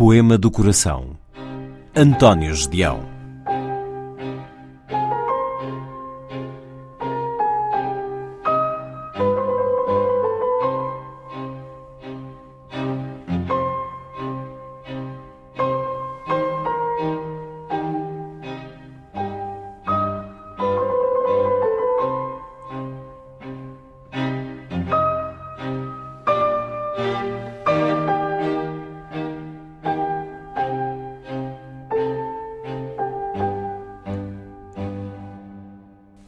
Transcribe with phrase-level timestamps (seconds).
[0.00, 1.10] Poema do Coração.
[1.94, 3.19] António Gedeão.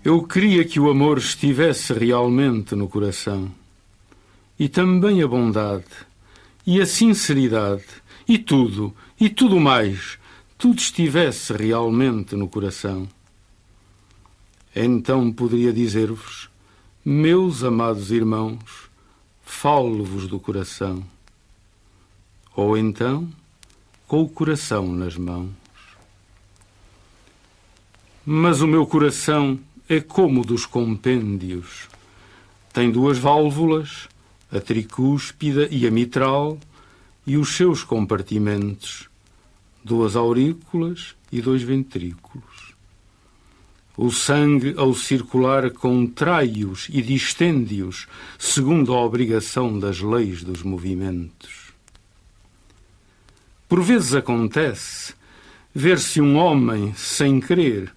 [0.05, 3.53] Eu queria que o amor estivesse realmente no coração.
[4.59, 5.85] E também a bondade,
[6.67, 7.85] e a sinceridade,
[8.27, 10.19] e tudo, e tudo mais,
[10.59, 13.09] tudo estivesse realmente no coração.
[14.75, 16.51] Então poderia dizer-vos,
[17.05, 18.91] meus amados irmãos,
[19.45, 21.05] falo-vos do coração.
[22.57, 23.31] Ou então,
[24.09, 25.51] com o coração nas mãos.
[28.27, 29.61] Mas o meu coração
[29.93, 31.87] é como dos compêndios.
[32.73, 34.09] Tem duas válvulas,
[34.51, 36.59] a tricúspida e a mitral,
[37.27, 39.11] e os seus compartimentos,
[39.85, 42.73] duas aurículas e dois ventrículos.
[43.95, 51.71] O sangue, ao circular, contrai-os e distende-os, segundo a obrigação das leis dos movimentos.
[53.69, 55.13] Por vezes acontece
[55.75, 57.93] ver-se um homem, sem querer,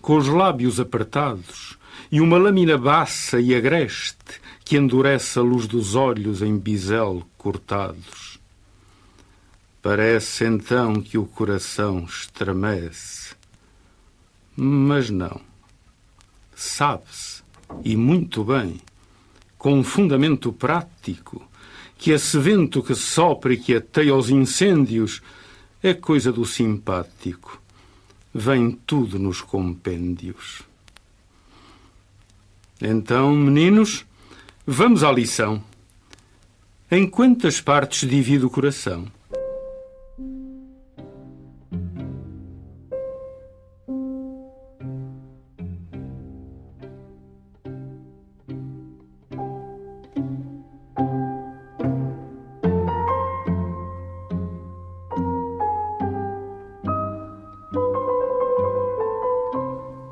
[0.00, 1.78] com os lábios apertados
[2.10, 8.38] e uma lâmina baça e agreste que endurece a luz dos olhos em bisel cortados.
[9.82, 13.34] Parece então que o coração estremece.
[14.56, 15.40] Mas não.
[16.54, 17.42] Sabe-se,
[17.84, 18.80] e muito bem,
[19.56, 21.42] com um fundamento prático,
[21.96, 25.22] que esse vento que sopra e que ateia os incêndios
[25.82, 27.60] é coisa do simpático
[28.34, 30.62] vem tudo nos compêndios.
[32.80, 34.06] Então, meninos,
[34.66, 35.62] vamos à lição.
[36.90, 39.06] Em quantas partes divide o coração?